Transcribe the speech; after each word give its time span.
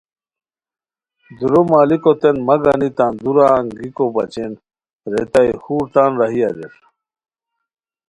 دُورو 1.37 1.61
مالکوتین 1.71 2.37
مہ 2.47 2.55
گانی 2.63 2.89
تان 2.97 3.13
دُورہ 3.23 3.45
انگیکو 3.57 4.05
بچین 4.15 4.51
ریتائے 5.11 5.53
خور 5.63 5.83
تان 5.93 6.11
راہی 6.19 6.41
اریر 6.47 6.73